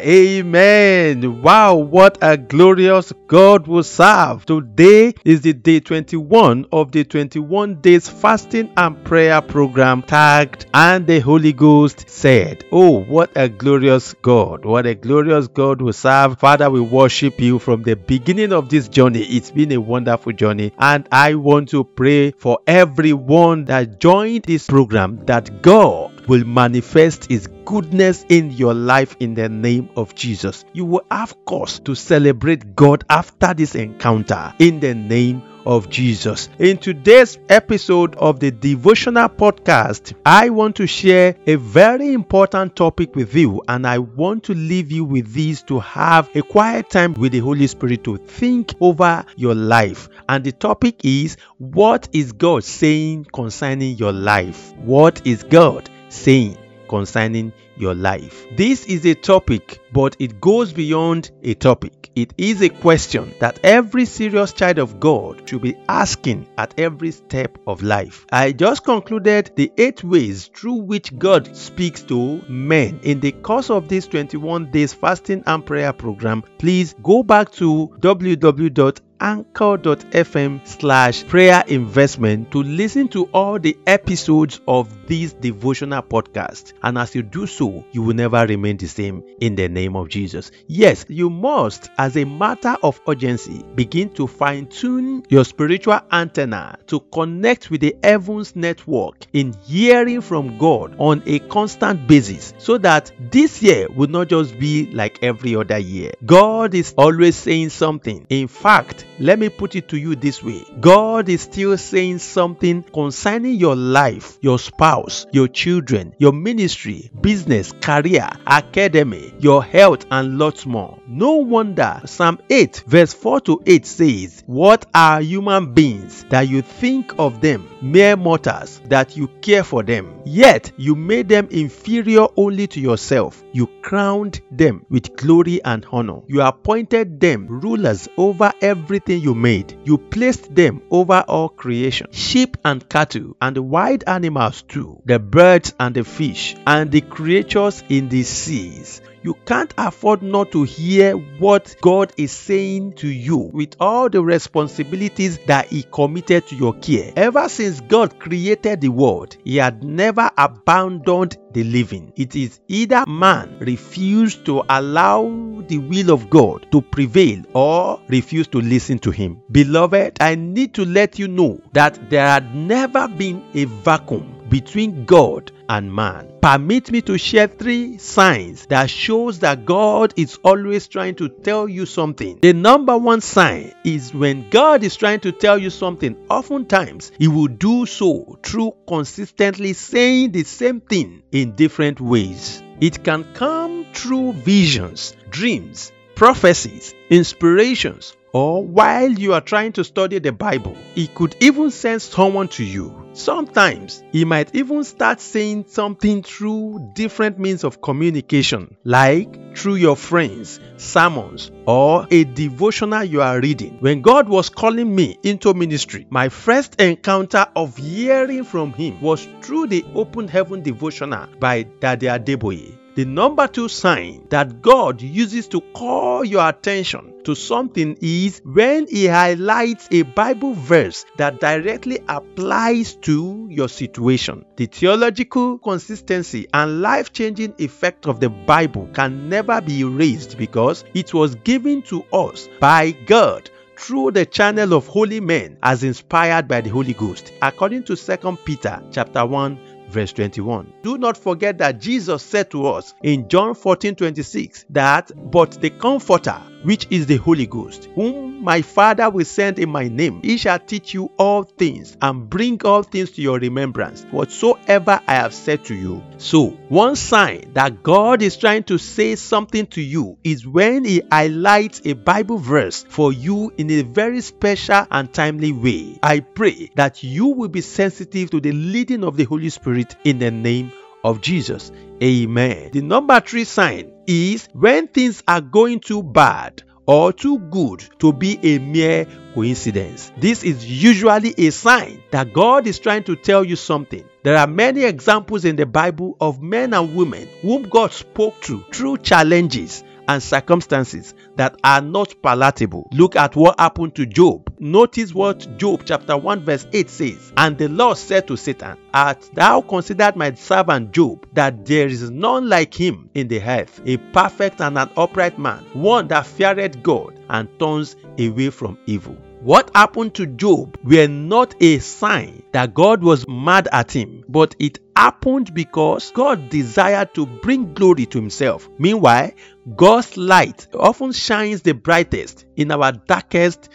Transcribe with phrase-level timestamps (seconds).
[0.00, 1.42] Amen.
[1.42, 4.46] Wow, what a glorious God will serve.
[4.46, 11.06] Today is the day 21 of the 21 days fasting and prayer program tagged and
[11.06, 14.64] the Holy Ghost said, Oh, what a glorious God.
[14.64, 16.38] What a glorious God will serve.
[16.38, 19.20] Father, we worship you from the beginning of this journey.
[19.20, 24.66] It's been a wonderful journey and I want to pray for everyone that joined this
[24.66, 30.64] program that God will manifest His goodness in your life in the name of Jesus.
[30.72, 36.48] You will have cause to celebrate God after this encounter in the name of Jesus.
[36.58, 43.14] In today's episode of the devotional podcast, I want to share a very important topic
[43.14, 47.12] with you, and I want to leave you with this to have a quiet time
[47.14, 50.08] with the Holy Spirit to think over your life.
[50.28, 54.74] And the topic is What is God saying concerning your life?
[54.76, 56.56] What is God saying
[56.88, 58.46] concerning your life.
[58.56, 62.10] This is a topic, but it goes beyond a topic.
[62.16, 67.12] It is a question that every serious child of God should be asking at every
[67.12, 68.26] step of life.
[68.32, 73.70] I just concluded the eight ways through which God speaks to men in the course
[73.70, 76.42] of this 21 days fasting and prayer program.
[76.58, 84.60] Please go back to www anchor.fm slash prayer investment to listen to all the episodes
[84.68, 86.72] of this devotional podcast.
[86.82, 90.08] And as you do so, you will never remain the same in the name of
[90.08, 90.50] Jesus.
[90.66, 96.78] Yes, you must, as a matter of urgency, begin to fine tune your spiritual antenna
[96.86, 102.78] to connect with the heavens network in hearing from God on a constant basis so
[102.78, 106.12] that this year will not just be like every other year.
[106.24, 108.26] God is always saying something.
[108.28, 112.82] In fact, let me put it to you this way God is still saying something
[112.82, 120.38] concerning your life, your spouse, your children, your ministry, business, career, academy, your health, and
[120.38, 120.98] lots more.
[121.08, 126.62] No wonder Psalm 8, verse 4 to 8 says, What are human beings that you
[126.62, 130.20] think of them, mere mortals, that you care for them?
[130.24, 133.42] Yet you made them inferior only to yourself.
[133.52, 136.20] You crowned them with glory and honor.
[136.26, 139.76] You appointed them rulers over everything you made.
[139.84, 145.18] You placed them over all creation sheep and cattle, and the wild animals too, the
[145.18, 150.62] birds and the fish, and the creatures in the seas you can't afford not to
[150.64, 156.56] hear what God is saying to you with all the responsibilities that He committed to
[156.56, 157.12] your care.
[157.16, 162.12] Ever since God created the world, He had never abandoned the living.
[162.16, 165.24] It is either man refused to allow
[165.68, 169.40] the will of God to prevail or refused to listen to Him.
[169.50, 175.04] Beloved, I need to let you know that there had never been a vacuum between
[175.04, 176.32] God and man.
[176.40, 181.68] Permit me to share three signs that shows that God is always trying to tell
[181.68, 182.38] you something.
[182.40, 187.28] The number one sign is when God is trying to tell you something, oftentimes he
[187.28, 192.62] will do so through consistently saying the same thing in different ways.
[192.80, 200.18] It can come through visions, dreams, prophecies, inspirations, or while you are trying to study
[200.18, 203.08] the Bible, He could even send someone to you.
[203.12, 209.94] Sometimes He might even start saying something through different means of communication, like through your
[209.94, 213.76] friends, sermons, or a devotional you are reading.
[213.78, 219.28] When God was calling me into ministry, my first encounter of hearing from Him was
[219.40, 222.77] through the Open Heaven devotional by Daddy Adeboye.
[222.98, 228.88] The number two sign that God uses to call your attention to something is when
[228.88, 234.44] He highlights a Bible verse that directly applies to your situation.
[234.56, 240.82] The theological consistency and life changing effect of the Bible can never be erased because
[240.92, 246.48] it was given to us by God through the channel of holy men as inspired
[246.48, 250.72] by the Holy Ghost according to 2 Peter chapter 1 verse 21.
[250.82, 255.70] Do not forget that Jesus said to us in John 14 26 that, But the
[255.70, 260.20] Comforter, which is the Holy Ghost, whom my Father will send in my name.
[260.22, 265.14] He shall teach you all things and bring all things to your remembrance, whatsoever I
[265.14, 266.02] have said to you.
[266.18, 271.02] So, one sign that God is trying to say something to you is when He
[271.10, 275.98] highlights a Bible verse for you in a very special and timely way.
[276.02, 280.18] I pray that you will be sensitive to the leading of the Holy Spirit in
[280.18, 280.72] the name
[281.04, 281.72] of Jesus.
[282.02, 282.70] Amen.
[282.72, 288.12] The number three sign is when things are going too bad or too good to
[288.12, 290.10] be a mere coincidence.
[290.16, 294.02] This is usually a sign that God is trying to tell you something.
[294.22, 298.64] There are many examples in the Bible of men and women whom God spoke to
[298.72, 302.88] through challenges and circumstances that are not palatable.
[302.92, 304.47] Look at what happened to Job.
[304.60, 307.32] Notice what Job chapter 1 verse 8 says.
[307.36, 312.10] And the Lord said to Satan, Art thou considered my servant Job, that there is
[312.10, 316.82] none like him in the earth, a perfect and an upright man, one that feareth
[316.82, 319.16] God and turns away from evil.
[319.40, 324.56] What happened to Job were not a sign that God was mad at him, but
[324.58, 328.68] it happened because God desired to bring glory to himself.
[328.78, 329.30] Meanwhile,
[329.76, 333.70] God's light often shines the brightest in our darkest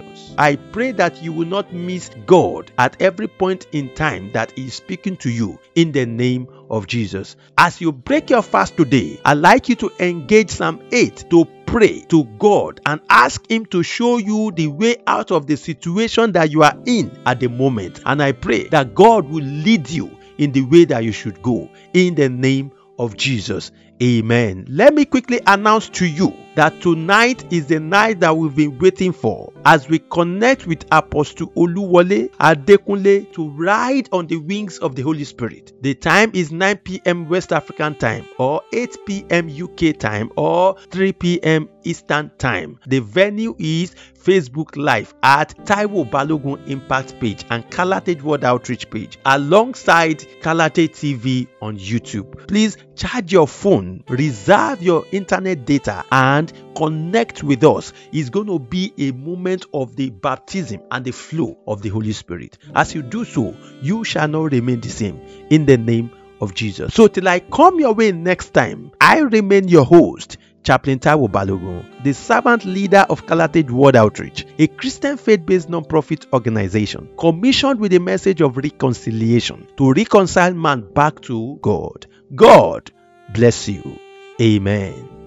[0.00, 0.34] situations.
[0.38, 4.66] I pray that you will not miss God at every point in time that He
[4.66, 7.36] is speaking to you in the name of Jesus.
[7.58, 12.00] As you break your fast today, I'd like you to engage Psalm 8 to pray
[12.08, 16.50] to God and ask Him to show you the way out of the situation that
[16.50, 18.00] you are in at the moment.
[18.06, 21.68] And I pray that God will lead you in the way that you should go
[21.92, 23.72] in the name of Jesus.
[24.02, 24.64] Amen.
[24.68, 29.12] Let me quickly announce to you that tonight is the night that we've been waiting
[29.12, 35.02] for as we connect with Apostle Oluwole Adekunle to ride on the wings of the
[35.02, 35.72] Holy Spirit.
[35.82, 37.28] The time is 9 p.m.
[37.28, 39.48] West African time or 8 p.m.
[39.50, 41.68] UK time or 3 p.m.
[41.84, 42.78] Eastern time.
[42.86, 49.18] The venue is Facebook Live at Taiwo Balogun Impact page and Kalate World Outreach page
[49.24, 52.46] alongside Kalate TV on YouTube.
[52.46, 56.39] Please charge your phone, reserve your internet data, and
[56.76, 57.92] connect with us.
[58.12, 62.12] It's going to be a moment of the baptism and the flow of the Holy
[62.12, 62.58] Spirit.
[62.74, 65.20] As you do so, you shall not remain the same
[65.50, 66.10] in the name
[66.40, 66.94] of Jesus.
[66.94, 70.38] So, till I come your way next time, I remain your host.
[70.62, 77.08] Chaplain Taiwo Balogun, the servant leader of Kalatage World Outreach, a Christian faith-based non-profit organization
[77.18, 82.06] commissioned with a message of reconciliation to reconcile man back to God.
[82.34, 82.90] God
[83.32, 83.98] bless you.
[84.38, 85.19] Amen.